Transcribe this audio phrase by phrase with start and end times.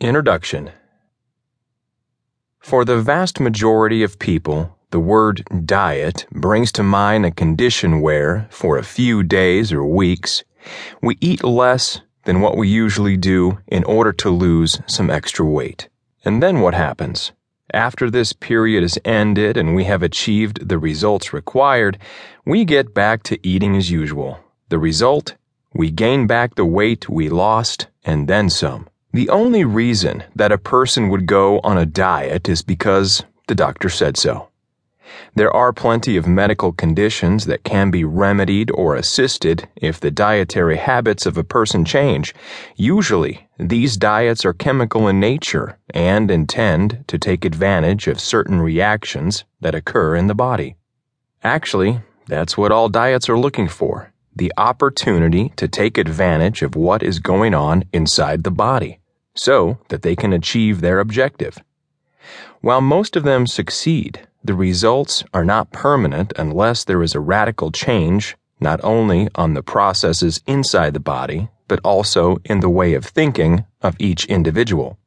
[0.00, 0.70] Introduction
[2.60, 8.46] For the vast majority of people, the word diet brings to mind a condition where,
[8.48, 10.44] for a few days or weeks,
[11.02, 15.88] we eat less than what we usually do in order to lose some extra weight.
[16.24, 17.32] And then what happens?
[17.74, 21.98] After this period is ended and we have achieved the results required,
[22.46, 24.38] we get back to eating as usual.
[24.68, 25.34] The result?
[25.74, 28.88] We gain back the weight we lost and then some.
[29.18, 33.88] The only reason that a person would go on a diet is because the doctor
[33.88, 34.50] said so.
[35.34, 40.76] There are plenty of medical conditions that can be remedied or assisted if the dietary
[40.76, 42.32] habits of a person change.
[42.76, 49.42] Usually, these diets are chemical in nature and intend to take advantage of certain reactions
[49.60, 50.76] that occur in the body.
[51.42, 57.02] Actually, that's what all diets are looking for the opportunity to take advantage of what
[57.02, 59.00] is going on inside the body
[59.38, 61.58] so that they can achieve their objective.
[62.60, 67.70] While most of them succeed, the results are not permanent unless there is a radical
[67.70, 73.04] change not only on the processes inside the body, but also in the way of
[73.04, 74.98] thinking of each individual.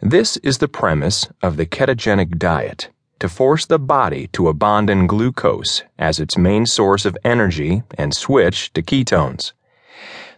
[0.00, 5.82] This is the premise of the ketogenic diet to force the body to abandon glucose
[5.98, 9.52] as its main source of energy and switch to ketones.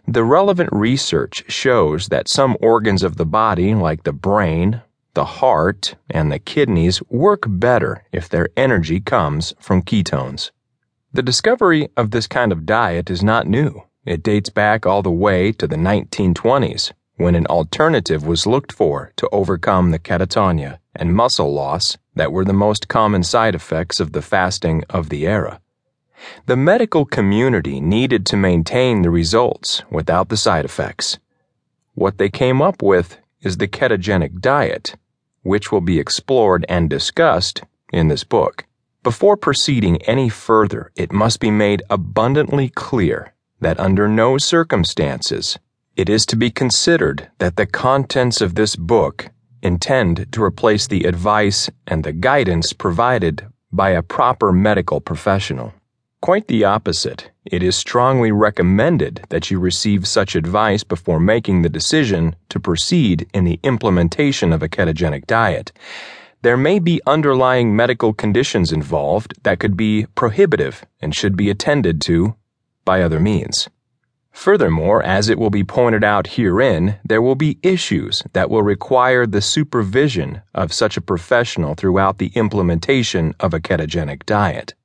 [0.07, 4.81] The relevant research shows that some organs of the body, like the brain,
[5.13, 10.51] the heart, and the kidneys, work better if their energy comes from ketones.
[11.13, 13.83] The discovery of this kind of diet is not new.
[14.05, 19.11] It dates back all the way to the 1920s, when an alternative was looked for
[19.17, 24.13] to overcome the catatonia and muscle loss that were the most common side effects of
[24.13, 25.61] the fasting of the era.
[26.45, 31.19] The medical community needed to maintain the results without the side effects.
[31.93, 34.95] What they came up with is the ketogenic diet,
[35.43, 38.65] which will be explored and discussed in this book.
[39.03, 45.57] Before proceeding any further, it must be made abundantly clear that under no circumstances
[45.95, 49.29] it is to be considered that the contents of this book
[49.61, 55.73] intend to replace the advice and the guidance provided by a proper medical professional.
[56.21, 57.31] Quite the opposite.
[57.45, 63.27] It is strongly recommended that you receive such advice before making the decision to proceed
[63.33, 65.71] in the implementation of a ketogenic diet.
[66.43, 71.99] There may be underlying medical conditions involved that could be prohibitive and should be attended
[72.01, 72.35] to
[72.85, 73.67] by other means.
[74.31, 79.25] Furthermore, as it will be pointed out herein, there will be issues that will require
[79.25, 84.75] the supervision of such a professional throughout the implementation of a ketogenic diet.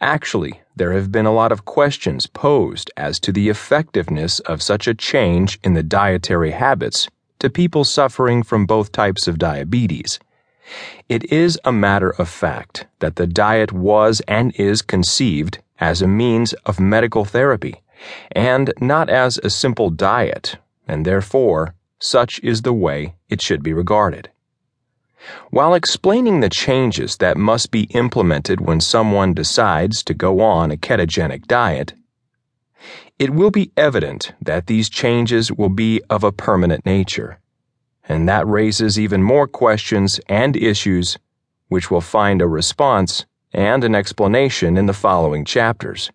[0.00, 4.86] Actually, there have been a lot of questions posed as to the effectiveness of such
[4.86, 7.08] a change in the dietary habits
[7.38, 10.18] to people suffering from both types of diabetes.
[11.08, 16.08] It is a matter of fact that the diet was and is conceived as a
[16.08, 17.82] means of medical therapy,
[18.32, 23.72] and not as a simple diet, and therefore, such is the way it should be
[23.72, 24.28] regarded.
[25.50, 30.76] While explaining the changes that must be implemented when someone decides to go on a
[30.76, 31.94] ketogenic diet,
[33.18, 37.38] it will be evident that these changes will be of a permanent nature,
[38.08, 41.18] and that raises even more questions and issues
[41.68, 46.10] which will find a response and an explanation in the following chapters.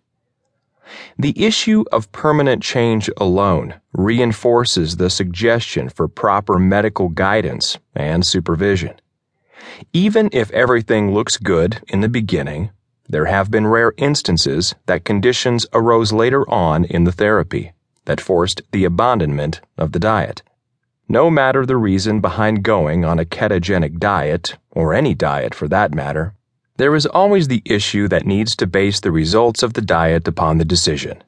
[1.18, 8.94] The issue of permanent change alone reinforces the suggestion for proper medical guidance and supervision.
[9.92, 12.70] Even if everything looks good in the beginning,
[13.08, 17.72] there have been rare instances that conditions arose later on in the therapy
[18.04, 20.42] that forced the abandonment of the diet.
[21.08, 25.94] No matter the reason behind going on a ketogenic diet, or any diet for that
[25.94, 26.34] matter,
[26.76, 30.58] there is always the issue that needs to base the results of the diet upon
[30.58, 31.22] the decision.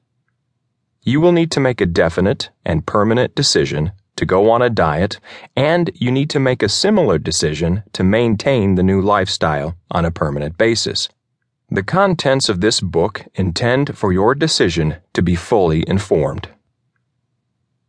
[1.02, 5.18] You will need to make a definite and permanent decision to go on a diet,
[5.56, 10.10] and you need to make a similar decision to maintain the new lifestyle on a
[10.10, 11.08] permanent basis.
[11.70, 16.48] The contents of this book intend for your decision to be fully informed.